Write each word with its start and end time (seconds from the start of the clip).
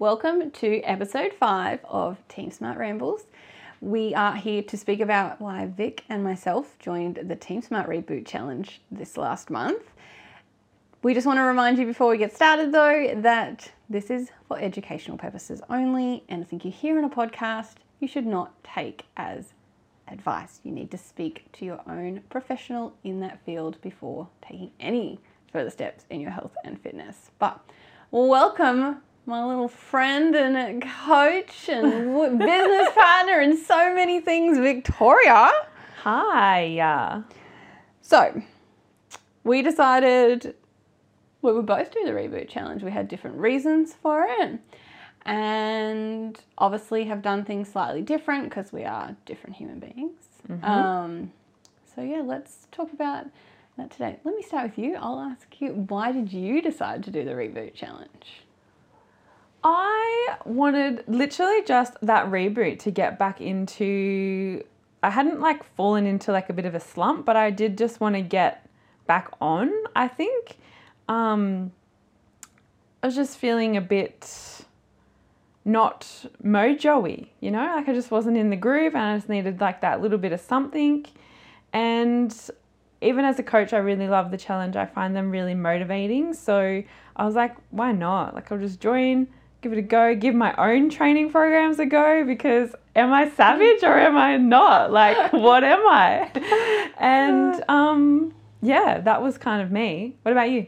Welcome 0.00 0.50
to 0.50 0.80
episode 0.80 1.32
five 1.34 1.78
of 1.84 2.18
Team 2.26 2.50
Smart 2.50 2.78
Rambles. 2.78 3.26
We 3.80 4.12
are 4.12 4.34
here 4.34 4.60
to 4.60 4.76
speak 4.76 4.98
about 4.98 5.40
why 5.40 5.66
Vic 5.66 6.02
and 6.08 6.24
myself 6.24 6.76
joined 6.80 7.20
the 7.22 7.36
Team 7.36 7.62
Smart 7.62 7.88
Reboot 7.88 8.26
Challenge 8.26 8.80
this 8.90 9.16
last 9.16 9.50
month. 9.50 9.84
We 11.04 11.14
just 11.14 11.28
want 11.28 11.36
to 11.36 11.42
remind 11.42 11.78
you 11.78 11.86
before 11.86 12.08
we 12.08 12.18
get 12.18 12.34
started, 12.34 12.72
though, 12.72 13.14
that 13.18 13.70
this 13.88 14.10
is 14.10 14.32
for 14.48 14.58
educational 14.58 15.16
purposes 15.16 15.62
only, 15.70 16.24
think 16.28 16.64
you 16.64 16.72
hear 16.72 16.98
in 16.98 17.04
a 17.04 17.08
podcast, 17.08 17.74
you 18.00 18.08
should 18.08 18.26
not 18.26 18.52
take 18.64 19.04
as 19.16 19.54
advice. 20.08 20.58
You 20.64 20.72
need 20.72 20.90
to 20.90 20.98
speak 20.98 21.44
to 21.52 21.64
your 21.64 21.80
own 21.86 22.24
professional 22.30 22.96
in 23.04 23.20
that 23.20 23.44
field 23.44 23.80
before 23.80 24.26
taking 24.42 24.72
any 24.80 25.20
further 25.52 25.70
steps 25.70 26.04
in 26.10 26.20
your 26.20 26.32
health 26.32 26.56
and 26.64 26.80
fitness. 26.80 27.30
But 27.38 27.64
welcome, 28.10 29.00
my 29.26 29.44
little 29.44 29.68
friend 29.68 30.34
and 30.34 30.82
coach 30.82 31.68
and 31.68 32.38
business 32.38 32.88
partner 32.94 33.40
and 33.40 33.58
so 33.58 33.94
many 33.94 34.20
things, 34.20 34.58
Victoria. 34.58 35.50
Hi. 36.02 37.22
So, 38.02 38.42
we 39.42 39.62
decided 39.62 40.54
we 41.40 41.52
would 41.52 41.66
both 41.66 41.90
do 41.90 42.04
the 42.04 42.10
reboot 42.10 42.48
challenge. 42.48 42.82
We 42.82 42.90
had 42.90 43.08
different 43.08 43.36
reasons 43.36 43.94
for 43.94 44.26
it 44.28 44.60
and 45.26 46.38
obviously 46.58 47.04
have 47.04 47.22
done 47.22 47.44
things 47.44 47.70
slightly 47.70 48.02
different 48.02 48.50
because 48.50 48.72
we 48.72 48.84
are 48.84 49.16
different 49.24 49.56
human 49.56 49.78
beings. 49.78 50.20
Mm-hmm. 50.50 50.64
Um, 50.64 51.32
so, 51.94 52.02
yeah, 52.02 52.22
let's 52.22 52.66
talk 52.72 52.92
about 52.92 53.26
that 53.78 53.90
today. 53.90 54.18
Let 54.24 54.36
me 54.36 54.42
start 54.42 54.70
with 54.70 54.78
you. 54.78 54.96
I'll 54.96 55.20
ask 55.20 55.48
you, 55.60 55.72
why 55.72 56.12
did 56.12 56.30
you 56.30 56.60
decide 56.60 57.02
to 57.04 57.10
do 57.10 57.24
the 57.24 57.32
reboot 57.32 57.72
challenge? 57.72 58.44
I 59.64 60.36
wanted 60.44 61.04
literally 61.08 61.62
just 61.64 61.96
that 62.02 62.26
reboot 62.26 62.80
to 62.80 62.90
get 62.90 63.18
back 63.18 63.40
into. 63.40 64.62
I 65.02 65.08
hadn't 65.08 65.40
like 65.40 65.64
fallen 65.74 66.06
into 66.06 66.32
like 66.32 66.50
a 66.50 66.52
bit 66.52 66.66
of 66.66 66.74
a 66.74 66.80
slump, 66.80 67.24
but 67.24 67.36
I 67.36 67.50
did 67.50 67.78
just 67.78 67.98
want 67.98 68.14
to 68.14 68.20
get 68.20 68.68
back 69.06 69.30
on. 69.40 69.72
I 69.96 70.06
think 70.06 70.58
um, 71.08 71.72
I 73.02 73.06
was 73.06 73.16
just 73.16 73.38
feeling 73.38 73.76
a 73.76 73.80
bit 73.80 74.64
not 75.64 76.26
mojo-y, 76.44 77.26
you 77.40 77.50
know, 77.50 77.64
like 77.64 77.88
I 77.88 77.94
just 77.94 78.10
wasn't 78.10 78.36
in 78.36 78.50
the 78.50 78.56
groove, 78.56 78.94
and 78.94 79.02
I 79.02 79.16
just 79.16 79.30
needed 79.30 79.62
like 79.62 79.80
that 79.80 80.02
little 80.02 80.18
bit 80.18 80.32
of 80.32 80.40
something. 80.40 81.06
And 81.72 82.34
even 83.00 83.24
as 83.24 83.38
a 83.38 83.42
coach, 83.42 83.72
I 83.72 83.78
really 83.78 84.08
love 84.08 84.30
the 84.30 84.36
challenge. 84.36 84.76
I 84.76 84.84
find 84.84 85.16
them 85.16 85.30
really 85.30 85.54
motivating. 85.54 86.34
So 86.34 86.82
I 87.16 87.24
was 87.24 87.34
like, 87.34 87.56
why 87.70 87.92
not? 87.92 88.34
Like 88.34 88.52
I'll 88.52 88.58
just 88.58 88.80
join 88.80 89.26
give 89.64 89.72
it 89.72 89.78
a 89.78 89.82
go, 89.82 90.14
give 90.14 90.34
my 90.34 90.54
own 90.56 90.90
training 90.90 91.30
programs 91.30 91.78
a 91.78 91.86
go 91.86 92.22
because 92.26 92.74
am 92.94 93.14
I 93.14 93.30
savage 93.30 93.82
or 93.82 93.98
am 93.98 94.14
I 94.14 94.36
not? 94.36 94.92
Like, 94.92 95.32
what 95.32 95.64
am 95.64 95.80
I? 95.86 96.90
And 96.98 97.64
um, 97.66 98.34
yeah, 98.60 99.00
that 99.00 99.22
was 99.22 99.38
kind 99.38 99.62
of 99.62 99.72
me. 99.72 100.16
What 100.20 100.32
about 100.32 100.50
you? 100.50 100.66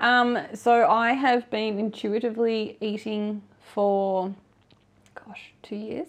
Um, 0.00 0.38
so 0.54 0.88
I 0.88 1.12
have 1.12 1.50
been 1.50 1.78
intuitively 1.78 2.78
eating 2.80 3.42
for, 3.60 4.34
gosh, 5.14 5.52
two 5.62 5.76
years. 5.76 6.08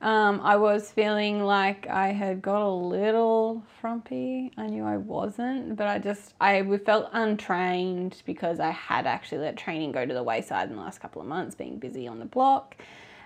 Um, 0.00 0.40
I 0.44 0.54
was 0.56 0.92
feeling 0.92 1.42
like 1.42 1.88
I 1.88 2.08
had 2.12 2.40
got 2.40 2.62
a 2.62 2.70
little 2.70 3.64
frumpy. 3.80 4.52
I 4.56 4.68
knew 4.68 4.84
I 4.84 4.96
wasn't, 4.96 5.74
but 5.74 5.88
I 5.88 5.98
just 5.98 6.34
I 6.40 6.62
felt 6.84 7.08
untrained 7.12 8.22
because 8.24 8.60
I 8.60 8.70
had 8.70 9.08
actually 9.08 9.38
let 9.38 9.56
training 9.56 9.90
go 9.90 10.06
to 10.06 10.14
the 10.14 10.22
wayside 10.22 10.70
in 10.70 10.76
the 10.76 10.82
last 10.82 11.00
couple 11.00 11.20
of 11.20 11.26
months, 11.26 11.56
being 11.56 11.78
busy 11.78 12.06
on 12.06 12.20
the 12.20 12.26
block. 12.26 12.76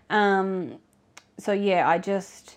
Um, 0.08 0.78
so 1.38 1.52
yeah, 1.52 1.86
I 1.86 1.98
just 1.98 2.56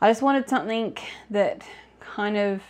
I 0.00 0.08
just 0.08 0.22
wanted 0.22 0.48
something 0.48 0.96
that 1.30 1.64
kind 1.98 2.36
of 2.36 2.62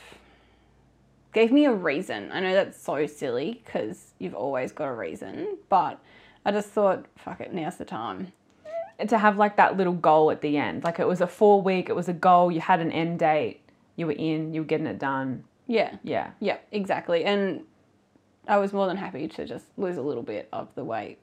gave 1.35 1.53
me 1.53 1.67
a 1.67 1.73
reason. 1.73 2.33
I 2.33 2.41
know 2.41 2.55
that's 2.55 2.83
so 2.83 3.07
silly 3.07 3.63
because 3.67 4.15
you've 4.19 4.35
always 4.35 4.73
got 4.73 4.87
a 4.89 4.95
reason, 4.95 5.59
but 5.69 6.01
I 6.47 6.53
just 6.53 6.71
thought, 6.71 7.05
fuck 7.17 7.43
it, 7.43 7.53
now's 7.53 7.77
the 7.77 7.85
time 7.85 8.33
to 9.09 9.19
have 9.19 9.37
like 9.37 9.57
that 9.57 9.77
little 9.77 9.93
goal 9.93 10.31
at 10.31 10.41
the 10.41 10.57
end. 10.57 10.85
Like 10.85 10.99
it 10.99 11.07
was 11.07 11.21
a 11.21 11.27
four 11.27 11.63
week, 11.63 11.89
it 11.89 11.97
was 11.97 12.09
a 12.09 12.13
goal, 12.13 12.51
you 12.51 12.61
had 12.61 12.81
an 12.81 12.93
end 12.93 13.19
date, 13.19 13.61
you 13.97 14.07
were 14.07 14.13
in, 14.13 14.55
you 14.55 14.63
were 14.63 14.67
getting 14.67 14.87
it 14.87 14.99
done. 14.99 15.45
Yeah. 15.67 15.97
Yeah. 16.03 16.31
Yeah, 16.41 16.59
exactly. 16.73 17.25
And 17.25 17.63
I 18.49 18.57
was 18.59 18.73
more 18.73 18.87
than 18.87 18.97
happy 18.97 19.29
to 19.29 19.47
just 19.47 19.67
lose 19.77 19.97
a 19.97 20.03
little 20.03 20.23
bit 20.23 20.49
of 20.53 20.75
the 20.75 20.85
weight. 20.85 21.19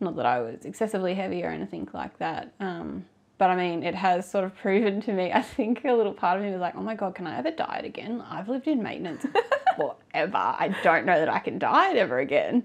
Not 0.00 0.16
that 0.16 0.26
I 0.26 0.40
was 0.40 0.64
excessively 0.64 1.14
heavy 1.14 1.44
or 1.44 1.48
anything 1.48 1.88
like 1.92 2.18
that. 2.18 2.52
Um, 2.60 3.04
but 3.36 3.50
I 3.50 3.56
mean, 3.56 3.82
it 3.82 3.94
has 3.94 4.30
sort 4.30 4.44
of 4.44 4.56
proven 4.62 5.00
to 5.02 5.12
me. 5.12 5.32
I 5.32 5.42
think 5.42 5.84
a 5.84 5.92
little 5.92 6.14
part 6.14 6.38
of 6.38 6.44
me 6.44 6.50
was 6.50 6.60
like, 6.60 6.74
oh 6.76 6.82
my 6.82 6.94
God, 6.94 7.14
can 7.14 7.26
I 7.26 7.38
ever 7.38 7.50
diet 7.50 7.84
again? 7.84 8.22
I've 8.28 8.48
lived 8.48 8.68
in 8.68 8.82
maintenance 8.82 9.26
forever. 9.76 10.36
I 10.36 10.74
don't 10.82 11.04
know 11.04 11.18
that 11.18 11.28
I 11.28 11.38
can 11.38 11.58
diet 11.58 11.96
ever 11.96 12.18
again. 12.18 12.64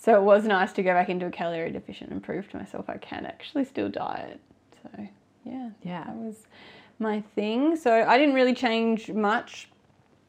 So 0.00 0.16
it 0.16 0.22
was 0.22 0.46
nice 0.46 0.72
to 0.72 0.82
go 0.82 0.94
back 0.94 1.10
into 1.10 1.26
a 1.26 1.30
calorie 1.30 1.70
deficient 1.70 2.10
and 2.10 2.22
prove 2.22 2.48
to 2.50 2.56
myself 2.56 2.88
I 2.88 2.96
can 2.96 3.26
actually 3.26 3.66
still 3.66 3.90
diet. 3.90 4.40
So 4.82 5.06
yeah, 5.44 5.68
yeah, 5.82 6.04
that 6.04 6.16
was 6.16 6.46
my 6.98 7.20
thing. 7.34 7.76
So 7.76 7.92
I 7.92 8.16
didn't 8.16 8.34
really 8.34 8.54
change 8.54 9.10
much 9.10 9.68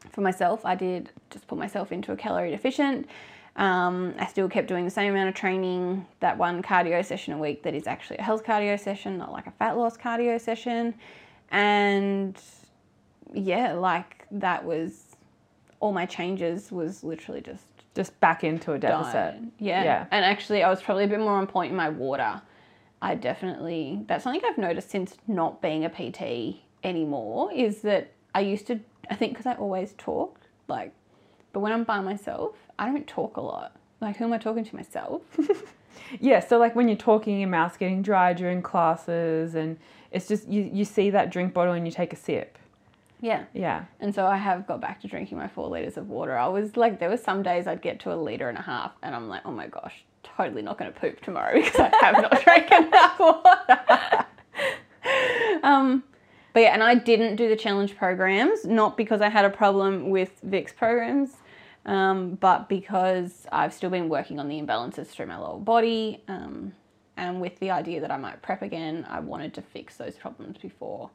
for 0.09 0.19
myself. 0.19 0.65
I 0.65 0.75
did 0.75 1.11
just 1.29 1.47
put 1.47 1.57
myself 1.57 1.93
into 1.93 2.11
a 2.11 2.17
calorie 2.17 2.51
deficient. 2.51 3.07
Um, 3.55 4.13
I 4.19 4.25
still 4.27 4.49
kept 4.49 4.67
doing 4.67 4.83
the 4.83 4.91
same 4.91 5.13
amount 5.13 5.29
of 5.29 5.35
training, 5.35 6.05
that 6.19 6.37
one 6.37 6.61
cardio 6.61 7.03
session 7.05 7.33
a 7.33 7.37
week 7.37 7.63
that 7.63 7.73
is 7.73 7.87
actually 7.87 8.17
a 8.17 8.23
health 8.23 8.43
cardio 8.43 8.77
session, 8.77 9.17
not 9.17 9.31
like 9.31 9.47
a 9.47 9.51
fat 9.51 9.77
loss 9.77 9.95
cardio 9.95 10.39
session. 10.39 10.93
And 11.49 12.37
yeah, 13.33 13.71
like 13.71 14.25
that 14.31 14.65
was 14.65 15.15
all 15.79 15.93
my 15.93 16.05
changes 16.05 16.73
was 16.73 17.05
literally 17.05 17.41
just 17.41 17.70
just 17.95 18.17
back 18.19 18.43
into 18.43 18.73
a 18.73 18.79
deficit. 18.79 19.35
Yeah. 19.59 19.83
yeah. 19.83 20.05
And 20.11 20.23
actually, 20.23 20.63
I 20.63 20.69
was 20.69 20.81
probably 20.81 21.03
a 21.03 21.07
bit 21.07 21.19
more 21.19 21.33
on 21.33 21.47
point 21.47 21.71
in 21.71 21.77
my 21.77 21.89
water. 21.89 22.41
I 23.01 23.15
definitely, 23.15 24.03
that's 24.07 24.23
something 24.23 24.41
I've 24.45 24.57
noticed 24.57 24.89
since 24.89 25.15
not 25.27 25.61
being 25.61 25.85
a 25.85 25.89
PT 25.89 26.61
anymore 26.83 27.51
is 27.51 27.81
that 27.81 28.11
I 28.33 28.41
used 28.41 28.67
to, 28.67 28.79
I 29.09 29.15
think 29.15 29.33
because 29.33 29.45
I 29.45 29.55
always 29.55 29.93
talk, 29.97 30.39
like, 30.67 30.93
but 31.51 31.59
when 31.59 31.73
I'm 31.73 31.83
by 31.83 31.99
myself, 31.99 32.55
I 32.79 32.85
don't 32.85 33.07
talk 33.07 33.37
a 33.37 33.41
lot. 33.41 33.75
Like, 33.99 34.17
who 34.17 34.25
am 34.25 34.33
I 34.33 34.37
talking 34.37 34.63
to 34.63 34.75
myself? 34.75 35.21
yeah, 36.19 36.39
so 36.39 36.57
like 36.57 36.75
when 36.75 36.87
you're 36.87 36.97
talking, 36.97 37.39
your 37.39 37.49
mouth's 37.49 37.77
getting 37.77 38.01
dry 38.01 38.33
during 38.33 38.61
classes, 38.61 39.55
and 39.55 39.77
it's 40.11 40.27
just 40.27 40.47
you, 40.47 40.69
you 40.71 40.85
see 40.85 41.09
that 41.09 41.31
drink 41.31 41.53
bottle 41.53 41.73
and 41.73 41.85
you 41.85 41.91
take 41.91 42.13
a 42.13 42.15
sip. 42.15 42.57
Yeah. 43.21 43.45
Yeah. 43.53 43.85
And 43.99 44.13
so 44.13 44.25
I 44.25 44.37
have 44.37 44.67
got 44.67 44.81
back 44.81 44.99
to 45.01 45.07
drinking 45.07 45.37
my 45.37 45.47
four 45.47 45.69
liters 45.69 45.95
of 45.95 46.09
water. 46.09 46.35
I 46.35 46.47
was 46.47 46.75
like, 46.75 46.99
there 46.99 47.09
were 47.09 47.17
some 47.17 47.43
days 47.43 47.67
I'd 47.67 47.81
get 47.81 47.99
to 48.01 48.13
a 48.13 48.15
liter 48.15 48.49
and 48.49 48.57
a 48.57 48.63
half, 48.63 48.93
and 49.03 49.15
I'm 49.15 49.29
like, 49.29 49.43
oh 49.45 49.51
my 49.51 49.67
gosh, 49.67 50.03
totally 50.23 50.63
not 50.63 50.79
going 50.79 50.91
to 50.91 50.99
poop 50.99 51.21
tomorrow 51.21 51.53
because 51.63 51.79
I 51.79 51.91
have 52.01 52.15
not 52.15 52.41
drank 52.43 52.71
enough 52.71 53.19
water. 53.19 54.25
um, 55.63 56.03
but 56.53 56.61
yeah, 56.61 56.73
and 56.73 56.83
I 56.83 56.95
didn't 56.95 57.35
do 57.35 57.47
the 57.47 57.55
challenge 57.55 57.95
programs, 57.95 58.65
not 58.65 58.97
because 58.97 59.21
I 59.21 59.29
had 59.29 59.45
a 59.45 59.49
problem 59.49 60.09
with 60.09 60.31
Vic's 60.43 60.73
programs, 60.73 61.37
um, 61.85 62.35
but 62.35 62.67
because 62.67 63.45
I've 63.51 63.73
still 63.73 63.91
been 63.91 64.09
working 64.09 64.39
on 64.39 64.49
the 64.49 64.59
imbalances 64.59 65.07
through 65.07 65.27
my 65.27 65.37
lower 65.37 65.59
body. 65.59 66.23
Um, 66.27 66.73
and 67.17 67.39
with 67.39 67.59
the 67.59 67.69
idea 67.69 68.01
that 68.01 68.11
I 68.11 68.17
might 68.17 68.41
prep 68.41 68.63
again, 68.63 69.05
I 69.07 69.19
wanted 69.19 69.53
to 69.53 69.61
fix 69.61 69.95
those 69.97 70.15
problems 70.15 70.57
before 70.57 71.11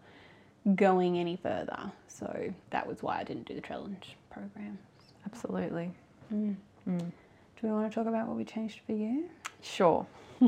going 0.75 1.19
any 1.19 1.37
further. 1.37 1.93
So 2.09 2.53
that 2.71 2.87
was 2.87 3.03
why 3.03 3.21
I 3.21 3.25
didn't 3.25 3.47
do 3.47 3.55
the 3.55 3.61
challenge 3.61 4.17
program. 4.31 4.79
Absolutely. 5.25 5.91
Mm. 6.33 6.57
Mm. 6.89 6.99
Do 6.99 7.67
we 7.67 7.71
want 7.71 7.91
to 7.91 7.95
talk 7.95 8.07
about 8.07 8.27
what 8.27 8.37
we 8.37 8.45
changed 8.45 8.81
for 8.87 8.93
you? 8.93 9.29
Sure. 9.63 10.07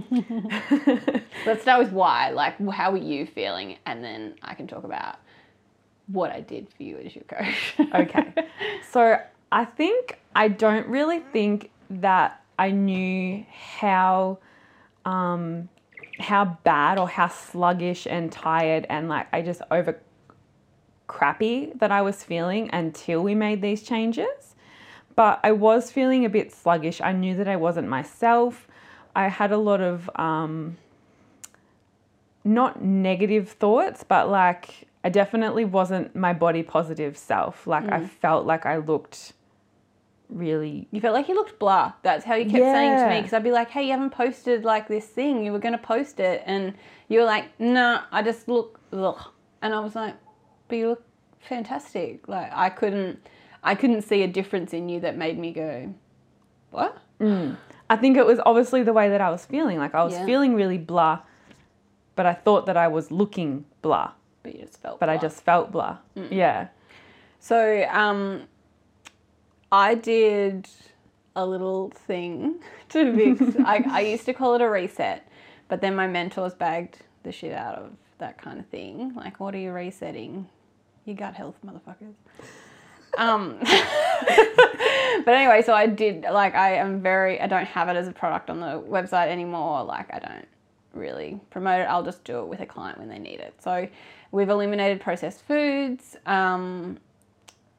Let's 1.46 1.62
start 1.62 1.80
with 1.80 1.92
why. 1.92 2.30
Like, 2.30 2.58
how 2.70 2.90
were 2.90 2.98
you 2.98 3.26
feeling? 3.26 3.78
And 3.86 4.04
then 4.04 4.34
I 4.42 4.54
can 4.54 4.66
talk 4.66 4.84
about 4.84 5.16
what 6.08 6.30
I 6.30 6.40
did 6.40 6.68
for 6.76 6.82
you 6.82 6.98
as 6.98 7.14
your 7.14 7.24
coach. 7.24 7.74
okay. 7.94 8.32
So 8.90 9.20
I 9.52 9.66
think 9.66 10.18
I 10.34 10.48
don't 10.48 10.86
really 10.86 11.20
think 11.20 11.70
that 11.90 12.42
I 12.58 12.70
knew 12.70 13.44
how 13.50 14.38
um, 15.04 15.68
how 16.18 16.58
bad 16.64 16.98
or 16.98 17.08
how 17.08 17.28
sluggish 17.28 18.06
and 18.06 18.32
tired 18.32 18.86
and 18.88 19.08
like 19.08 19.28
I 19.32 19.42
just 19.42 19.62
over 19.70 20.00
crappy 21.08 21.72
that 21.74 21.90
I 21.90 22.02
was 22.02 22.22
feeling 22.22 22.70
until 22.72 23.22
we 23.22 23.34
made 23.34 23.60
these 23.60 23.82
changes. 23.82 24.54
But 25.16 25.40
I 25.42 25.50
was 25.50 25.90
feeling 25.90 26.24
a 26.24 26.28
bit 26.28 26.52
sluggish. 26.52 27.00
I 27.00 27.10
knew 27.10 27.34
that 27.36 27.48
I 27.48 27.56
wasn't 27.56 27.88
myself. 27.88 28.68
I 29.16 29.26
had 29.26 29.50
a 29.50 29.56
lot 29.56 29.80
of 29.80 30.08
um, 30.14 30.76
not 32.44 32.82
negative 32.82 33.48
thoughts, 33.48 34.04
but 34.04 34.28
like 34.28 34.86
I 35.02 35.08
definitely 35.08 35.64
wasn't 35.64 36.14
my 36.14 36.32
body 36.32 36.62
positive 36.62 37.18
self. 37.18 37.66
Like 37.66 37.84
mm. 37.84 37.92
I 37.92 38.06
felt 38.06 38.46
like 38.46 38.64
I 38.64 38.76
looked 38.76 39.32
really 40.28 40.86
You 40.90 41.00
felt 41.00 41.14
like 41.14 41.28
you 41.28 41.34
looked 41.34 41.58
blah. 41.58 41.94
That's 42.02 42.24
how 42.24 42.34
you 42.34 42.44
kept 42.44 42.62
saying 42.62 42.98
to 42.98 43.08
me 43.08 43.16
because 43.16 43.32
I'd 43.32 43.42
be 43.42 43.50
like, 43.50 43.70
"Hey, 43.70 43.84
you 43.84 43.92
haven't 43.92 44.10
posted 44.10 44.64
like 44.64 44.86
this 44.86 45.06
thing. 45.06 45.44
You 45.44 45.52
were 45.52 45.58
going 45.58 45.72
to 45.72 45.78
post 45.78 46.20
it," 46.20 46.42
and 46.46 46.74
you 47.08 47.20
were 47.20 47.24
like, 47.24 47.58
"Nah, 47.58 48.02
I 48.12 48.22
just 48.22 48.46
look 48.46 48.78
ugh." 48.92 49.20
And 49.62 49.74
I 49.74 49.80
was 49.80 49.96
like, 49.96 50.14
"But 50.68 50.76
you 50.76 50.88
look 50.90 51.02
fantastic." 51.40 52.28
Like 52.28 52.50
I 52.52 52.68
couldn't, 52.70 53.26
I 53.62 53.74
couldn't 53.74 54.02
see 54.02 54.22
a 54.22 54.28
difference 54.28 54.72
in 54.72 54.88
you 54.88 55.00
that 55.00 55.16
made 55.16 55.38
me 55.38 55.52
go, 55.52 55.92
"What?" 56.70 56.98
I 57.90 57.96
think 57.96 58.16
it 58.16 58.26
was 58.26 58.38
obviously 58.46 58.82
the 58.82 58.92
way 58.92 59.08
that 59.08 59.20
I 59.20 59.30
was 59.30 59.44
feeling. 59.46 59.78
Like 59.78 59.94
I 59.94 60.04
was 60.04 60.12
Yeah. 60.12 60.26
feeling 60.26 60.54
really 60.54 60.78
blah, 60.78 61.20
but 62.16 62.26
I 62.26 62.34
thought 62.34 62.66
that 62.66 62.76
I 62.76 62.86
was 62.88 63.10
looking 63.10 63.64
blah, 63.82 64.12
But 64.42 64.54
you 64.54 64.62
just 64.62 64.80
felt. 64.80 65.00
but 65.00 65.08
I 65.08 65.14
blah. 65.16 65.22
just 65.22 65.42
felt 65.42 65.72
blah. 65.72 65.98
Yeah. 66.14 66.68
So 67.40 67.86
um, 67.90 68.42
I 69.72 69.94
did 69.94 70.68
a 71.34 71.44
little 71.46 71.90
thing 71.90 72.56
to 72.90 73.14
fix. 73.38 73.56
I, 73.64 73.84
I 73.88 74.00
used 74.00 74.26
to 74.26 74.34
call 74.34 74.54
it 74.54 74.60
a 74.60 74.68
reset, 74.68 75.26
but 75.68 75.80
then 75.80 75.94
my 75.96 76.06
mentors 76.06 76.54
bagged 76.54 76.98
the 77.22 77.32
shit 77.32 77.52
out 77.52 77.76
of 77.76 77.92
that 78.18 78.36
kind 78.40 78.58
of 78.60 78.66
thing. 78.66 79.14
Like, 79.14 79.40
what 79.40 79.54
are 79.54 79.58
you 79.58 79.72
resetting? 79.72 80.48
Your 81.08 81.16
gut 81.16 81.32
health, 81.32 81.54
motherfuckers. 81.64 82.12
Um, 83.16 83.56
but 85.24 85.34
anyway, 85.34 85.62
so 85.62 85.72
I 85.72 85.86
did 85.86 86.26
like 86.30 86.54
I 86.54 86.74
am 86.74 87.00
very 87.00 87.40
I 87.40 87.46
don't 87.46 87.64
have 87.64 87.88
it 87.88 87.96
as 87.96 88.08
a 88.08 88.12
product 88.12 88.50
on 88.50 88.60
the 88.60 88.78
website 88.78 89.28
anymore. 89.28 89.84
Like 89.84 90.12
I 90.12 90.18
don't 90.18 90.46
really 90.92 91.40
promote 91.48 91.80
it. 91.80 91.84
I'll 91.84 92.02
just 92.02 92.24
do 92.24 92.40
it 92.40 92.48
with 92.48 92.60
a 92.60 92.66
client 92.66 92.98
when 92.98 93.08
they 93.08 93.18
need 93.18 93.40
it. 93.40 93.54
So 93.58 93.88
we've 94.32 94.50
eliminated 94.50 95.00
processed 95.00 95.46
foods. 95.46 96.14
Um, 96.26 96.98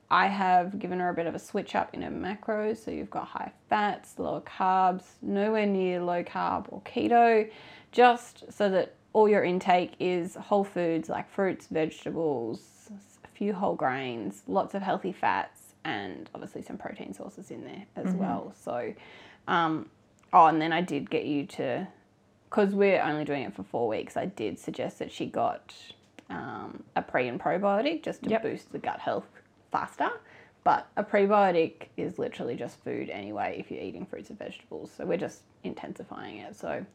I 0.10 0.26
have 0.26 0.80
given 0.80 1.00
her 1.00 1.10
a 1.10 1.14
bit 1.14 1.28
of 1.28 1.36
a 1.36 1.40
switch 1.40 1.76
up 1.76 1.94
in 1.94 2.02
her 2.02 2.10
macros. 2.10 2.84
So 2.84 2.90
you've 2.90 3.12
got 3.12 3.28
high 3.28 3.52
fats, 3.70 4.18
lower 4.18 4.42
carbs, 4.42 5.04
nowhere 5.22 5.68
near 5.68 6.02
low 6.02 6.24
carb 6.24 6.66
or 6.70 6.82
keto, 6.82 7.48
just 7.92 8.52
so 8.52 8.72
that 8.72 8.96
all 9.14 9.30
your 9.30 9.44
intake 9.44 9.94
is 10.00 10.34
whole 10.34 10.64
foods 10.64 11.10
like 11.10 11.30
fruits, 11.30 11.68
vegetables, 11.68 12.80
few 13.40 13.54
whole 13.54 13.74
grains, 13.74 14.44
lots 14.48 14.76
of 14.76 14.82
healthy 14.82 15.14
fats, 15.14 15.74
and 15.86 16.30
obviously 16.36 16.62
some 16.62 16.78
protein 16.78 17.14
sources 17.14 17.50
in 17.50 17.64
there 17.64 17.86
as 17.96 18.14
well. 18.14 18.54
So, 18.62 18.94
um, 19.48 19.90
oh, 20.34 20.48
and 20.48 20.62
then 20.62 20.74
I 20.74 20.82
did 20.82 21.10
get 21.10 21.24
you 21.26 21.46
to, 21.46 21.88
because 22.50 22.76
we're 22.76 23.02
only 23.02 23.24
doing 23.24 23.44
it 23.44 23.56
for 23.56 23.64
four 23.64 23.88
weeks, 23.88 24.18
I 24.18 24.26
did 24.26 24.60
suggest 24.60 25.00
that 25.00 25.10
she 25.10 25.26
got 25.26 25.74
um, 26.30 26.84
a 26.98 27.02
pre 27.02 27.30
and 27.30 27.40
probiotic 27.40 28.04
just 28.04 28.24
to 28.24 28.30
Yep. 28.30 28.44
boost 28.44 28.72
the 28.74 28.78
gut 28.78 29.00
health 29.00 29.26
faster. 29.72 30.10
But 30.66 30.88
a 30.98 31.04
prebiotic 31.04 31.88
is 31.96 32.20
literally 32.20 32.58
just 32.58 32.84
food 32.84 33.10
anyway 33.10 33.56
if 33.58 33.72
you're 33.72 33.82
eating 33.82 34.06
fruits 34.06 34.30
and 34.30 34.38
vegetables. 34.38 34.92
So 34.96 35.06
we're 35.06 35.18
just 35.18 35.44
intensifying 35.64 36.40
it. 36.40 36.58
So 36.58 36.86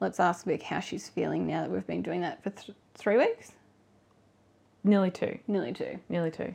let's 0.00 0.20
ask 0.20 0.44
Vic 0.44 0.62
how 0.62 0.80
she's 0.80 1.08
feeling 1.08 1.46
now 1.46 1.62
that 1.62 1.70
we've 1.70 1.86
been 1.86 2.02
doing 2.02 2.20
that 2.20 2.42
for 2.42 2.50
th- 2.50 2.76
three 2.94 3.16
weeks? 3.16 3.52
Nearly 4.86 5.10
two. 5.10 5.38
Nearly 5.48 5.72
two. 5.72 5.98
Nearly 6.08 6.30
two. 6.30 6.54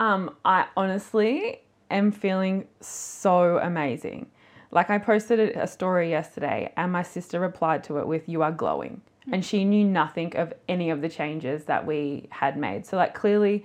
Um, 0.00 0.36
I 0.44 0.66
honestly 0.76 1.60
am 1.90 2.12
feeling 2.12 2.68
so 2.80 3.58
amazing. 3.58 4.28
Like 4.70 4.90
I 4.90 4.98
posted 4.98 5.40
a 5.56 5.66
story 5.66 6.08
yesterday 6.10 6.72
and 6.76 6.92
my 6.92 7.02
sister 7.02 7.40
replied 7.40 7.82
to 7.84 7.98
it 7.98 8.06
with 8.06 8.28
you 8.28 8.42
are 8.42 8.52
glowing. 8.52 9.00
And 9.32 9.44
she 9.44 9.64
knew 9.64 9.84
nothing 9.84 10.36
of 10.36 10.54
any 10.68 10.88
of 10.88 11.02
the 11.02 11.08
changes 11.08 11.64
that 11.64 11.84
we 11.84 12.28
had 12.30 12.56
made. 12.56 12.86
So 12.86 12.96
like 12.96 13.12
clearly 13.14 13.64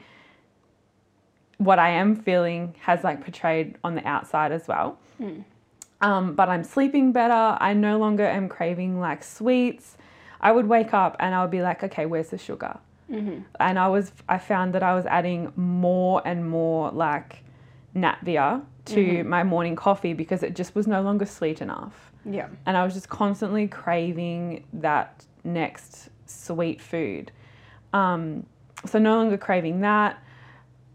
what 1.57 1.77
I 1.79 1.89
am 1.89 2.15
feeling 2.15 2.75
has 2.79 3.03
like 3.03 3.23
portrayed 3.23 3.77
on 3.83 3.95
the 3.95 4.05
outside 4.05 4.51
as 4.51 4.67
well. 4.67 4.97
Um, 6.01 6.33
but 6.35 6.49
I'm 6.49 6.63
sleeping 6.63 7.11
better. 7.13 7.57
I 7.61 7.73
no 7.73 7.97
longer 7.97 8.25
am 8.25 8.49
craving 8.49 8.99
like 8.99 9.23
sweets. 9.23 9.97
I 10.41 10.51
would 10.51 10.67
wake 10.67 10.93
up 10.93 11.15
and 11.19 11.33
I 11.33 11.41
would 11.41 11.51
be 11.51 11.61
like, 11.61 11.83
okay, 11.83 12.05
where's 12.07 12.29
the 12.29 12.37
sugar? 12.37 12.79
And 13.09 13.77
I 13.79 13.87
was, 13.87 14.11
I 14.27 14.37
found 14.37 14.73
that 14.73 14.83
I 14.83 14.95
was 14.95 15.05
adding 15.05 15.51
more 15.55 16.21
and 16.25 16.49
more 16.49 16.91
like 16.91 17.43
Natvia 17.95 18.63
to 18.85 19.23
my 19.23 19.43
morning 19.43 19.75
coffee 19.75 20.13
because 20.13 20.43
it 20.43 20.55
just 20.55 20.75
was 20.75 20.87
no 20.87 21.01
longer 21.01 21.25
sweet 21.25 21.61
enough. 21.61 22.11
Yeah. 22.25 22.47
And 22.65 22.75
I 22.75 22.83
was 22.83 22.93
just 22.93 23.09
constantly 23.09 23.67
craving 23.67 24.65
that 24.73 25.25
next 25.43 26.09
sweet 26.25 26.81
food. 26.81 27.31
Um, 27.93 28.45
so 28.85 28.99
no 28.99 29.15
longer 29.15 29.37
craving 29.37 29.81
that. 29.81 30.21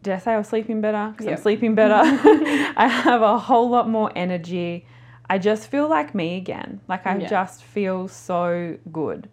Did 0.02 0.14
I 0.14 0.18
say 0.18 0.32
I 0.32 0.38
was 0.38 0.48
sleeping 0.48 0.80
better? 0.80 1.10
Because 1.10 1.26
Yep. 1.26 1.36
I'm 1.38 1.42
sleeping 1.42 1.74
better. 1.74 1.94
I 2.76 2.88
have 2.88 3.22
a 3.22 3.38
whole 3.38 3.68
lot 3.70 3.88
more 3.88 4.10
energy. 4.14 4.86
I 5.30 5.38
just 5.38 5.68
feel 5.70 5.88
like 5.88 6.14
me 6.14 6.36
again. 6.36 6.80
Like 6.88 7.06
I 7.06 7.16
Yeah. 7.18 7.28
just 7.28 7.62
feel 7.64 8.08
so 8.08 8.76
good. 8.92 9.28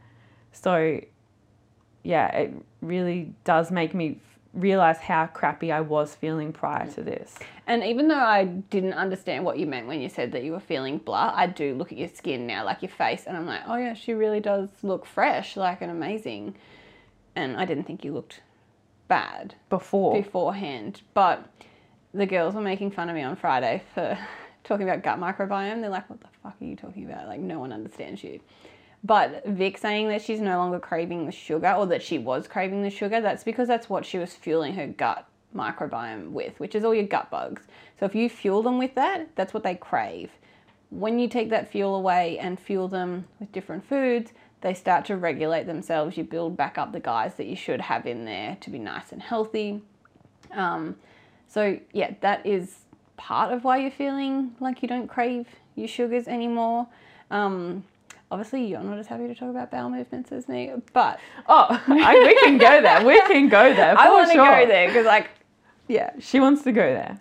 So 0.52 1.02
yeah, 2.06 2.28
it 2.28 2.54
really 2.82 3.34
does 3.44 3.72
make 3.72 3.96
me 3.96 4.20
realize 4.54 5.00
how 5.00 5.26
crappy 5.26 5.72
I 5.72 5.82
was 5.82 6.16
feeling 6.16 6.54
prior 6.54 6.88
to 6.92 7.02
this. 7.02 7.36
And 7.68 7.84
even 7.84 8.08
though 8.08 8.16
I 8.16 8.46
didn't 8.46 8.94
understand 8.94 9.44
what 9.44 9.58
you 9.58 9.66
meant 9.66 9.88
when 9.88 10.00
you 10.00 10.08
said 10.08 10.32
that 10.32 10.44
you 10.44 10.52
were 10.52 10.60
feeling 10.60 11.00
blah, 11.00 11.34
I 11.36 11.48
do 11.48 11.74
look 11.74 11.92
at 11.92 11.98
your 11.98 12.08
skin 12.08 12.46
now, 12.46 12.64
like 12.64 12.84
your 12.84 12.92
face, 12.92 13.24
and 13.26 13.36
I'm 13.36 13.48
like, 13.48 13.62
oh 13.68 13.76
yeah, 13.76 13.96
she 13.96 14.14
really 14.14 14.40
does 14.40 14.70
look 14.84 15.06
fresh, 15.06 15.58
like 15.58 15.82
and 15.82 15.92
amazing. 15.92 16.56
And 17.36 17.58
I 17.58 17.66
didn't 17.66 17.86
think 17.86 18.06
you 18.06 18.14
looked 18.14 18.42
bad 19.08 19.56
Before. 19.70 20.14
beforehand. 20.14 21.02
But 21.16 21.50
the 22.14 22.28
girls 22.28 22.54
were 22.54 22.62
making 22.62 22.92
fun 22.92 23.10
of 23.10 23.16
me 23.16 23.24
on 23.24 23.36
Friday 23.36 23.82
for 23.96 24.18
talking 24.64 24.88
about 24.88 25.04
gut 25.04 25.20
microbiome. 25.20 25.82
They're 25.82 25.90
like, 25.90 26.10
what 26.10 26.22
the 26.22 26.28
fuck 26.44 26.56
are 26.62 26.66
you 26.66 26.76
talking 26.76 27.06
about? 27.06 27.28
Like, 27.28 27.40
no 27.40 27.60
one 27.60 27.74
understands 27.74 28.24
you. 28.24 28.40
But 29.06 29.46
Vic 29.46 29.78
saying 29.78 30.08
that 30.08 30.24
she's 30.24 30.42
no 30.42 30.58
longer 30.58 30.80
craving 30.80 31.28
the 31.28 31.32
sugar 31.32 31.72
or 31.74 31.86
that 31.86 32.02
she 32.02 32.18
was 32.18 32.48
craving 32.48 32.82
the 32.82 32.90
sugar, 32.90 33.22
that's 33.22 33.44
because 33.44 33.68
that's 33.68 33.88
what 33.88 34.04
she 34.04 34.18
was 34.18 34.34
fueling 34.34 34.74
her 34.74 34.88
gut 34.88 35.28
microbiome 35.56 36.32
with, 36.32 36.60
which 36.60 36.74
is 36.74 36.84
all 36.84 36.96
your 36.96 37.06
gut 37.06 37.30
bugs. 37.30 37.62
So 38.00 38.08
if 38.08 38.16
you 38.16 38.30
fuel 38.30 38.64
them 38.64 38.80
with 38.80 38.96
that, 38.96 39.28
that's 39.36 39.54
what 39.54 39.62
they 39.62 39.76
crave. 39.76 40.32
When 40.90 41.20
you 41.20 41.28
take 41.28 41.52
that 41.52 41.72
fuel 41.72 41.94
away 41.94 42.40
and 42.40 42.60
fuel 42.60 42.88
them 42.88 43.28
with 43.40 43.52
different 43.52 43.88
foods, 43.88 44.34
they 44.62 44.74
start 44.74 45.06
to 45.06 45.18
regulate 45.18 45.68
themselves. 45.68 46.18
You 46.18 46.24
build 46.24 46.58
back 46.58 46.80
up 46.80 46.92
the 46.92 47.00
guys 47.00 47.36
that 47.36 47.46
you 47.46 47.56
should 47.56 47.82
have 47.82 48.08
in 48.08 48.26
there 48.26 48.58
to 48.62 48.72
be 48.72 48.80
nice 48.80 49.12
and 49.12 49.22
healthy. 49.22 49.84
Um, 50.52 50.96
so 51.48 51.80
yeah, 51.94 52.16
that 52.22 52.44
is 52.44 52.80
part 53.18 53.54
of 53.54 53.64
why 53.64 53.78
you're 53.78 53.92
feeling 53.92 54.56
like 54.60 54.82
you 54.82 54.88
don't 54.88 55.08
crave 55.08 55.46
your 55.76 55.88
sugars 55.88 56.28
anymore. 56.28 56.88
Um, 57.30 57.84
obviously, 58.32 58.66
you're 58.66 58.82
not 58.82 58.98
as 58.98 59.08
happy 59.08 59.28
to 59.28 59.36
talk 59.36 59.50
about 59.50 59.72
bowel 59.72 59.90
movements 59.90 60.32
as 60.32 60.48
me, 60.48 60.72
but 60.94 61.20
Oh, 61.48 61.68
I, 61.88 62.20
we 62.20 62.40
can 62.42 62.58
go 62.58 62.82
there. 62.82 63.06
We 63.06 63.20
can 63.22 63.50
go 63.50 63.74
there. 63.74 63.96
I 63.98 64.10
want 64.10 64.30
to 64.30 64.36
sure. 64.36 64.46
go 64.46 64.66
there 64.68 64.88
because, 64.88 65.06
like, 65.06 65.30
yeah, 65.88 66.12
She 66.20 66.40
wants 66.40 66.64
to 66.64 66.72
go 66.72 66.82
there. 66.82 67.20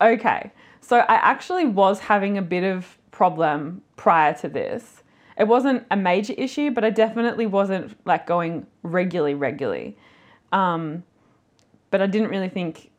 Okay. 0.00 0.50
So 0.80 0.98
I 0.98 1.14
actually 1.14 1.66
was 1.66 2.00
having 2.00 2.38
a 2.38 2.42
bit 2.42 2.64
of 2.64 2.98
problem 3.10 3.82
prior 3.96 4.34
to 4.34 4.48
this. 4.48 5.02
It 5.38 5.48
wasn't 5.48 5.84
a 5.90 5.96
major 5.96 6.32
issue, 6.38 6.70
but 6.70 6.84
I 6.84 6.90
definitely 6.90 7.46
wasn't 7.46 7.96
like 8.06 8.26
going 8.26 8.66
regularly, 8.82 9.34
regularly. 9.34 9.98
Um, 10.52 11.02
but 11.90 12.00
I 12.00 12.06
didn't 12.06 12.28
really 12.28 12.48
think 12.48 12.90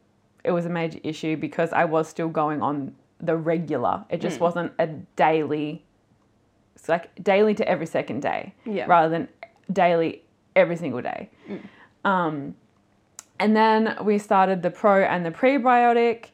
it 0.44 0.52
was 0.52 0.66
a 0.66 0.70
major 0.70 1.00
issue 1.04 1.36
because 1.38 1.74
I 1.74 1.86
was 1.86 2.08
still 2.08 2.30
going 2.30 2.62
on 2.62 2.94
the 3.20 3.36
regular. 3.36 4.06
It 4.10 4.22
just 4.22 4.40
wasn't 4.40 4.72
a 4.80 4.88
daily. 4.88 5.84
It's 6.78 6.88
like 6.88 7.10
daily 7.24 7.56
to 7.56 7.68
every 7.68 7.88
second 7.88 8.22
day, 8.22 8.54
Yeah. 8.66 8.86
rather 8.88 9.10
than 9.10 9.28
daily 9.74 10.22
every 10.56 10.76
single 10.78 11.02
day. 11.02 11.30
Um, 12.06 12.56
and 13.40 13.56
then 13.56 13.98
we 14.04 14.20
started 14.20 14.62
the 14.62 14.70
pro 14.70 15.02
and 15.04 15.26
the 15.26 15.32
prebiotic. 15.32 16.28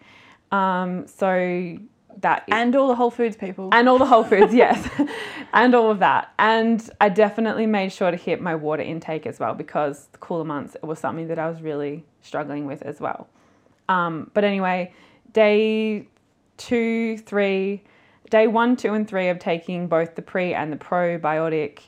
Um, 0.51 1.07
so 1.07 1.77
that 2.19 2.43
and 2.51 2.75
all 2.75 2.87
the 2.89 2.95
Whole 2.95 3.09
Foods 3.09 3.37
people. 3.37 3.69
and 3.71 3.87
all 3.89 3.97
the 3.97 4.05
whole 4.05 4.23
foods, 4.25 4.53
yes, 4.63 4.87
and 5.53 5.73
all 5.73 5.89
of 5.89 5.99
that. 5.99 6.31
And 6.37 6.87
I 7.01 7.07
definitely 7.09 7.65
made 7.65 7.91
sure 7.93 8.11
to 8.11 8.17
hit 8.17 8.41
my 8.41 8.53
water 8.53 8.83
intake 8.83 9.25
as 9.25 9.39
well 9.39 9.53
because 9.55 10.07
the 10.11 10.17
cooler 10.19 10.43
months 10.43 10.75
it 10.75 10.83
was 10.85 10.99
something 10.99 11.27
that 11.29 11.39
I 11.39 11.49
was 11.49 11.61
really 11.61 12.03
struggling 12.21 12.65
with 12.67 12.81
as 12.83 12.99
well. 12.99 13.27
Um, 13.89 14.29
but 14.33 14.43
anyway, 14.43 14.93
day 15.31 16.07
two, 16.57 17.17
three, 17.17 17.81
day 18.29 18.47
one, 18.47 18.75
two, 18.75 18.93
and 18.93 19.07
three 19.07 19.29
of 19.29 19.39
taking 19.39 19.87
both 19.87 20.15
the 20.15 20.21
pre 20.21 20.53
and 20.53 20.71
the 20.71 20.77
probiotic, 20.77 21.79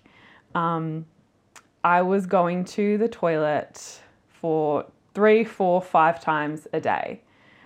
um, 0.53 1.05
I 1.83 2.01
was 2.01 2.25
going 2.25 2.65
to 2.65 2.97
the 2.97 3.07
toilet 3.07 4.01
for 4.27 4.85
three, 5.13 5.43
four, 5.43 5.81
five 5.81 6.19
times 6.19 6.67
a 6.73 6.79
day, 6.79 7.21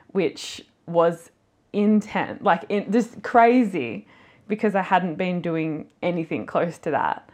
which 0.07 0.61
was 0.85 1.31
intense, 1.73 2.41
like 2.41 2.65
in, 2.69 2.91
just 2.91 3.21
crazy 3.23 4.07
because 4.47 4.75
I 4.75 4.81
hadn't 4.81 5.15
been 5.15 5.41
doing 5.41 5.89
anything 6.01 6.45
close 6.45 6.77
to 6.79 6.91
that. 6.91 7.29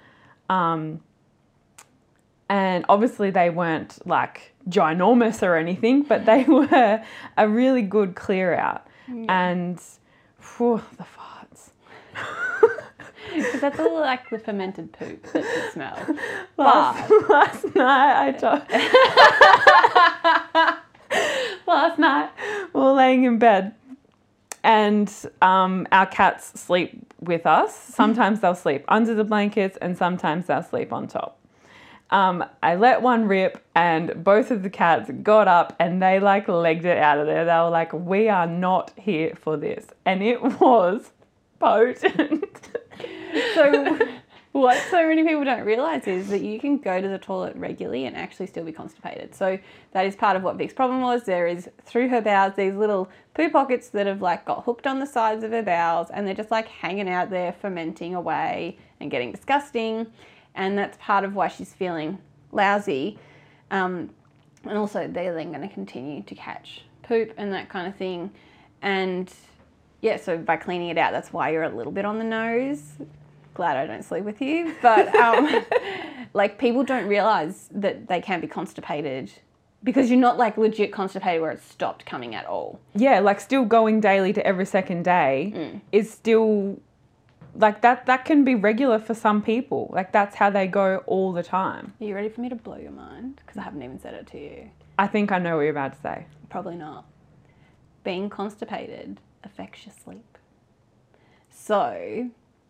Um, 0.50 1.02
and 2.50 2.86
obviously, 2.90 3.32
they 3.32 3.50
weren't 3.50 4.06
like 4.06 4.54
ginormous 4.70 5.42
or 5.42 5.56
anything, 5.56 6.04
but 6.04 6.26
they 6.26 6.44
were 6.48 7.04
a 7.38 7.48
really 7.50 7.82
good 7.82 8.16
clear 8.16 8.54
out. 8.54 8.86
and 9.30 9.82
phew, 10.46 10.82
the 10.98 11.04
farts. 11.04 11.72
Because 13.34 13.60
that's 13.60 13.80
all 13.80 14.00
like 14.00 14.30
the 14.30 14.40
fermented 14.40 14.94
poop 14.94 15.24
that 15.34 15.44
you 15.44 15.72
smell. 15.72 15.98
Last, 16.58 17.12
last 17.28 17.76
night 17.76 18.28
I 18.28 18.32
talked. 18.44 18.72
last 21.68 22.00
night 22.00 22.30
we 22.74 22.80
were 22.80 22.94
laying 22.94 23.24
in 23.26 23.40
bed 23.40 23.74
and 24.64 25.12
um, 25.42 25.86
our 25.92 26.06
cats 26.06 26.58
sleep 26.60 27.14
with 27.20 27.46
us. 27.46 27.76
Sometimes 27.76 28.40
they'll 28.40 28.56
sleep 28.56 28.86
under 28.88 29.14
the 29.14 29.24
blankets 29.26 29.78
and 29.82 29.98
sometimes 29.98 30.46
they'll 30.46 30.64
sleep 30.64 30.94
on 30.94 31.08
top. 31.08 31.38
Um, 32.12 32.46
I 32.62 32.76
let 32.76 33.02
one 33.02 33.28
rip 33.28 33.64
and 33.74 34.24
both 34.24 34.52
of 34.52 34.64
the 34.64 34.70
cats 34.70 35.10
got 35.24 35.48
up 35.48 35.76
and 35.80 36.02
they 36.02 36.20
like 36.20 36.48
legged 36.48 36.86
it 36.86 36.98
out 36.98 37.18
of 37.18 37.26
there. 37.26 37.46
They 37.46 37.56
were 37.56 37.70
like, 37.70 37.94
we 37.94 38.30
are 38.30 38.48
not 38.48 38.92
here 38.98 39.34
for 39.36 39.58
this. 39.58 39.88
And 40.06 40.22
it 40.22 40.42
was 40.60 41.12
potent. 41.60 42.70
So, 43.56 44.00
what 44.52 44.82
so 44.90 45.06
many 45.06 45.24
people 45.24 45.44
don't 45.44 45.66
realize 45.66 46.08
is 46.08 46.30
that 46.30 46.42
you 46.42 46.60
can 46.60 46.78
go 46.78 47.02
to 47.02 47.08
the 47.08 47.18
toilet 47.18 47.56
regularly 47.58 48.06
and 48.06 48.16
actually 48.16 48.48
still 48.48 48.64
be 48.64 48.72
constipated. 48.72 49.34
So, 49.34 49.58
that 49.92 50.06
is 50.06 50.16
part 50.16 50.38
of 50.38 50.44
what 50.44 50.58
Vic's 50.58 50.74
problem 50.74 51.02
was. 51.02 51.24
There 51.24 51.48
is 51.48 51.70
through 51.84 52.10
her 52.10 52.22
bowels 52.22 52.54
these 52.56 52.76
little 52.76 53.10
poo 53.34 53.50
pockets 53.50 53.90
that 53.90 54.06
have 54.06 54.22
like 54.22 54.46
got 54.46 54.64
hooked 54.64 54.86
on 54.86 55.00
the 55.00 55.08
sides 55.08 55.44
of 55.44 55.52
her 55.52 55.64
bowels 55.64 56.10
and 56.12 56.28
they're 56.28 56.36
just 56.36 56.52
like 56.52 56.68
hanging 56.68 57.10
out 57.10 57.32
there, 57.32 57.52
fermenting 57.52 58.14
away 58.14 58.78
and 59.00 59.10
getting 59.10 59.32
disgusting. 59.32 60.08
And 60.56 60.78
that's 60.78 60.98
part 61.00 61.24
of 61.24 61.36
why 61.36 61.50
she's 61.50 61.74
feeling 61.74 62.18
lousy. 62.52 63.20
Um, 63.72 64.10
and 64.64 64.78
also, 64.78 65.08
they're 65.08 65.34
then 65.34 65.52
going 65.52 65.68
to 65.68 65.74
continue 65.74 66.24
to 66.24 66.36
catch 66.36 66.84
poop 67.04 67.34
and 67.38 67.54
that 67.54 67.70
kind 67.70 67.88
of 67.88 67.96
thing. 67.96 68.32
And 68.82 69.32
yeah, 70.02 70.18
so 70.18 70.38
by 70.38 70.58
cleaning 70.58 70.90
it 70.90 70.98
out, 70.98 71.12
that's 71.12 71.32
why 71.34 71.52
you're 71.52 71.64
a 71.64 71.70
little 71.76 71.92
bit 71.92 72.06
on 72.06 72.18
the 72.18 72.24
nose. 72.24 72.82
Glad 73.54 73.78
I 73.78 73.86
don't 73.86 74.04
sleep 74.04 74.24
with 74.24 74.42
you, 74.42 74.76
but 74.82 75.14
um, 75.16 75.64
like 76.34 76.58
people 76.58 76.84
don't 76.84 77.08
realize 77.08 77.70
that 77.74 78.08
they 78.08 78.22
can 78.22 78.42
be 78.42 78.48
constipated 78.48 79.32
because 79.84 80.10
you're 80.10 80.20
not 80.20 80.38
like 80.38 80.58
legit 80.58 80.92
constipated 80.92 81.42
where 81.42 81.52
it's 81.52 81.64
stopped 81.66 82.06
coming 82.06 82.34
at 82.36 82.46
all. 82.46 82.80
yeah, 82.96 83.20
like 83.20 83.40
still 83.40 83.66
going 83.66 84.00
daily 84.02 84.34
to 84.34 84.46
every 84.46 84.66
second 84.66 85.04
day 85.04 85.80
is 85.92 86.12
still 86.12 86.80
like 87.58 87.82
that 87.82 88.06
that 88.06 88.26
can 88.26 88.44
be 88.44 88.56
regular 88.56 89.00
for 89.00 89.14
some 89.14 89.42
people. 89.42 89.90
Like 89.94 90.12
that's 90.12 90.36
how 90.36 90.50
they 90.50 90.68
go 90.68 91.04
all 91.08 91.32
the 91.32 91.44
time. 91.44 91.94
Are 92.00 92.06
you 92.06 92.16
ready 92.16 92.30
for 92.30 92.42
me 92.42 92.50
to 92.50 92.56
blow 92.56 92.78
your 92.78 92.92
mind? 92.92 93.38
Because 93.38 93.58
I 93.58 93.62
haven't 93.62 93.82
even 93.82 94.00
said 94.00 94.14
it 94.14 94.28
to 94.28 94.40
you. 94.40 94.70
I 94.98 95.08
think 95.08 95.32
I 95.32 95.40
know 95.40 95.58
what 95.58 95.64
you're 95.64 95.72
about 95.72 95.94
to 95.94 96.02
say. 96.02 96.26
Probably 96.50 96.76
not. 96.76 97.06
Being 98.04 98.30
constipated 98.30 99.20
affects 99.44 99.86
your 99.86 99.94
sleep. 100.04 100.38
So, 101.50 102.30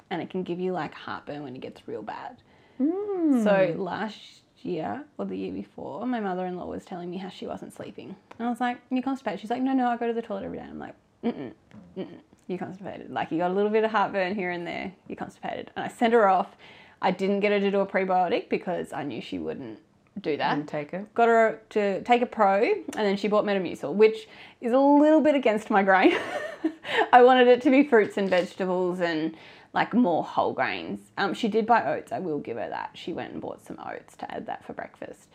and 0.10 0.22
it 0.22 0.30
can 0.30 0.44
give 0.44 0.60
you 0.60 0.72
like 0.72 0.94
heartburn 0.94 1.44
when 1.44 1.56
it 1.56 1.62
gets 1.62 1.88
real 1.88 2.02
bad. 2.02 2.38
Mm. 2.80 3.44
So 3.44 3.82
last 3.82 4.20
year 4.62 5.04
or 5.18 5.26
the 5.26 5.38
year 5.38 5.52
before, 5.52 6.06
my 6.06 6.20
mother-in-law 6.20 6.66
was 6.66 6.86
telling 6.86 7.10
me 7.10 7.18
how 7.18 7.30
she 7.30 7.48
wasn't 7.48 7.74
sleeping. 7.74 8.16
And 8.38 8.48
I 8.48 8.50
was 8.50 8.60
like, 8.60 8.80
"You 8.90 9.02
constipated?" 9.02 9.40
She's 9.40 9.50
like, 9.50 9.62
"No, 9.62 9.74
no, 9.74 9.88
I 9.88 9.98
go 9.98 10.08
to 10.08 10.14
the 10.14 10.22
toilet 10.22 10.44
every 10.44 10.58
day." 10.58 10.64
And 10.64 10.72
I'm 10.72 10.80
like, 10.80 10.96
"Mm-mm, 11.24 11.54
mm-mm, 11.98 12.20
you 12.48 12.58
constipated. 12.58 13.10
Like 13.12 13.32
you 13.32 13.38
got 13.38 13.52
a 13.52 13.54
little 13.54 13.72
bit 13.72 13.84
of 13.84 13.92
heartburn 13.92 14.36
here 14.36 14.52
and 14.52 14.66
there. 14.66 14.92
you're 15.08 15.16
constipated." 15.16 15.72
And 15.76 15.86
I 15.86 15.88
sent 15.88 16.14
her 16.14 16.28
off. 16.28 16.56
I 17.02 17.12
didn't 17.12 17.42
get 17.42 17.52
her 17.52 17.60
to 17.60 17.72
do 17.72 17.80
a 17.82 17.86
prebiotic 17.86 18.50
because 18.50 18.94
I 18.94 19.04
knew 19.04 19.22
she 19.22 19.38
wouldn't 19.38 19.80
do 20.22 20.38
that 20.38 20.54
And 20.58 20.66
take 20.68 20.94
it. 20.94 21.14
got 21.14 21.28
her 21.28 21.60
to 21.72 22.02
take 22.04 22.22
a 22.22 22.26
pro 22.26 22.62
and 22.64 22.94
then 22.94 23.18
she 23.18 23.28
bought 23.28 23.44
Metamucil, 23.44 23.94
which 23.94 24.28
is 24.62 24.72
a 24.72 24.80
little 24.80 25.20
bit 25.20 25.36
against 25.36 25.70
my 25.70 25.84
grain. 25.84 26.18
I 27.14 27.22
wanted 27.22 27.50
it 27.50 27.62
to 27.64 27.70
be 27.70 27.84
fruits 27.84 28.16
and 28.18 28.30
vegetables 28.30 29.02
and 29.02 29.36
like 29.74 29.94
more 29.94 30.24
whole 30.24 30.54
grains. 30.54 31.00
Um, 31.18 31.34
she 31.34 31.50
did 31.50 31.66
buy 31.66 31.86
oats. 31.86 32.14
I 32.14 32.20
will 32.20 32.40
give 32.40 32.56
her 32.56 32.70
that. 32.70 32.92
She 32.94 33.12
went 33.12 33.34
and 33.34 33.42
bought 33.42 33.66
some 33.66 33.78
oats 33.86 34.16
to 34.18 34.34
add 34.34 34.46
that 34.46 34.64
for 34.66 34.72
breakfast. 34.72 35.28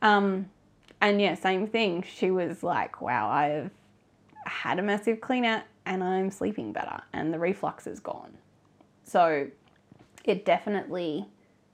Um, 0.00 0.48
and 1.02 1.20
yeah, 1.20 1.34
same 1.34 1.66
thing. 1.66 2.02
She 2.02 2.30
was 2.30 2.62
like, 2.62 3.02
wow, 3.02 3.28
I've 3.28 3.70
had 4.46 4.78
a 4.78 4.82
massive 4.82 5.20
clean 5.20 5.44
out 5.44 5.64
and 5.86 6.02
I'm 6.02 6.30
sleeping 6.30 6.72
better 6.72 7.00
and 7.12 7.32
the 7.32 7.38
reflux 7.38 7.86
is 7.86 8.00
gone. 8.00 8.36
So 9.04 9.48
it 10.24 10.44
definitely 10.44 11.26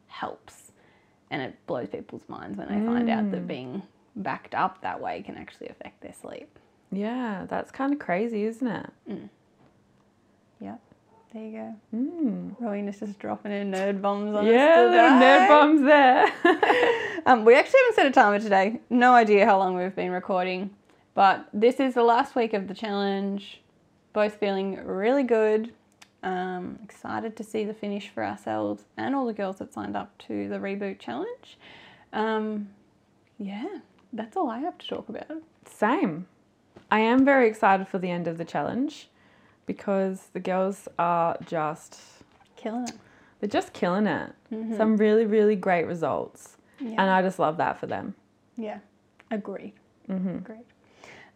helps 0.07 0.73
and 1.31 1.43
it 1.43 1.55
blows 1.67 1.89
people's 1.89 2.29
minds 2.29 2.57
when 2.59 2.69
they 2.69 2.87
find 2.87 3.11
out 3.11 3.31
that 3.31 3.47
being 3.47 3.83
backed 4.17 4.55
up 4.55 4.81
that 4.83 5.01
way 5.01 5.23
can 5.23 5.37
actually 5.37 5.69
affect 5.69 6.01
their 6.01 6.15
sleep. 6.15 6.59
Yeah, 6.91 7.45
that's 7.49 7.71
kind 7.71 7.93
of 7.93 7.99
crazy, 7.99 8.45
isn't 8.45 8.67
it? 8.67 8.91
Yep. 10.61 10.81
There 11.35 11.45
you 11.45 11.53
go. 11.53 11.75
Mm. 11.95 12.57
Rowena's 12.59 13.01
just 13.01 13.19
dropping 13.19 13.53
in 13.53 13.71
nerd 13.71 14.01
bombs 14.01 14.35
on 14.35 14.47
Yeah, 14.47 14.87
us 14.87 14.91
little 14.91 15.11
nerd 15.11 15.49
bombs 15.49 15.83
there. 15.83 16.33
Um, 17.27 17.45
we 17.45 17.55
actually 17.55 17.81
haven't 17.81 17.95
set 17.97 18.07
a 18.07 18.11
timer 18.11 18.39
today. 18.39 18.81
No 18.89 19.13
idea 19.13 19.45
how 19.45 19.59
long 19.59 19.77
we've 19.77 19.95
been 19.95 20.13
recording, 20.13 20.71
but 21.13 21.47
this 21.53 21.79
is 21.79 21.93
the 21.93 22.03
last 22.03 22.35
week 22.35 22.55
of 22.55 22.69
the 22.69 22.75
challenge. 22.75 23.61
Both 24.19 24.35
feeling 24.41 24.85
really 24.85 25.23
good. 25.23 25.73
Um, 26.25 26.81
excited 26.83 27.37
to 27.37 27.45
see 27.45 27.63
the 27.65 27.73
finish 27.73 28.09
for 28.09 28.25
ourselves 28.25 28.83
and 28.97 29.15
all 29.15 29.25
the 29.27 29.33
girls 29.33 29.59
that 29.59 29.73
signed 29.73 29.97
up 29.97 30.19
to 30.27 30.49
the 30.49 30.57
reboot 30.57 30.99
challenge. 30.99 31.57
Um, 32.13 32.71
yeah, 33.39 33.79
that's 34.13 34.37
all 34.37 34.51
I 34.51 34.59
have 34.59 34.77
to 34.79 34.89
talk 34.89 35.09
about. 35.09 35.31
Same. 35.67 36.27
I 36.91 36.99
am 36.99 37.25
very 37.25 37.47
excited 37.47 37.87
for 37.87 38.01
the 38.01 38.11
end 38.11 38.27
of 38.27 38.39
the 38.39 38.45
challenge 38.45 39.09
because 39.67 40.31
the 40.33 40.41
girls 40.41 40.89
are 40.99 41.37
just 41.47 42.01
Killing 42.57 42.89
it. 42.89 42.95
they're 43.39 43.49
just 43.49 43.73
killing 43.73 44.09
it. 44.09 44.33
Some 44.77 44.97
really 44.97 45.27
really 45.27 45.55
great 45.55 45.87
results. 45.87 46.57
Yeah. 46.81 46.89
And 46.99 47.03
I 47.03 47.23
just 47.23 47.39
love 47.39 47.57
that 47.59 47.79
for 47.79 47.87
them. 47.87 48.17
Yeah, 48.57 48.81
agreed. 49.31 49.75
Agreed. 50.09 50.65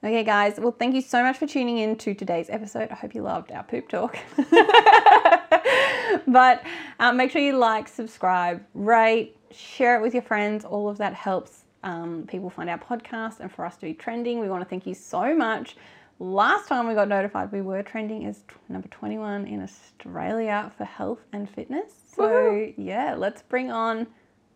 Okay, 0.04 0.24
guys. 0.24 0.58
Well, 0.58 0.74
thank 0.76 0.96
you 0.96 1.00
so 1.00 1.22
much 1.22 1.38
for 1.38 1.46
tuning 1.46 1.78
in 1.78 1.94
to 1.98 2.12
today's 2.12 2.50
episode. 2.50 2.90
I 2.90 2.96
hope 2.96 3.14
you 3.14 3.22
loved 3.22 3.52
our 3.52 3.62
poop 3.62 3.88
talk. 3.88 4.18
but 6.26 6.64
um, 6.98 7.16
make 7.16 7.30
sure 7.30 7.40
you 7.40 7.56
like, 7.56 7.86
subscribe, 7.86 8.64
rate, 8.74 9.36
share 9.52 9.96
it 9.96 10.02
with 10.02 10.12
your 10.12 10.24
friends. 10.24 10.64
All 10.64 10.88
of 10.88 10.98
that 10.98 11.14
helps 11.14 11.66
um, 11.84 12.24
people 12.26 12.50
find 12.50 12.68
our 12.68 12.78
podcast 12.78 13.38
and 13.38 13.52
for 13.52 13.64
us 13.64 13.76
to 13.76 13.82
be 13.82 13.94
trending. 13.94 14.40
We 14.40 14.48
want 14.48 14.64
to 14.64 14.68
thank 14.68 14.88
you 14.88 14.94
so 14.94 15.36
much. 15.36 15.76
Last 16.18 16.66
time 16.66 16.88
we 16.88 16.94
got 16.94 17.06
notified, 17.06 17.52
we 17.52 17.60
were 17.60 17.84
trending 17.84 18.26
as 18.26 18.38
t- 18.38 18.56
number 18.68 18.88
21 18.88 19.46
in 19.46 19.62
Australia 19.62 20.72
for 20.76 20.84
health 20.84 21.20
and 21.32 21.48
fitness. 21.48 21.92
So, 22.16 22.22
Woohoo. 22.22 22.74
yeah, 22.76 23.14
let's 23.14 23.42
bring 23.42 23.70
on 23.70 24.08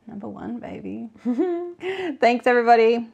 number 0.09 0.29
one, 0.29 0.59
baby. 0.59 1.09
Thanks, 2.19 2.49
everybody. 2.49 3.07